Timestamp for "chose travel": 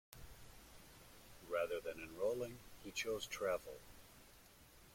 2.89-3.77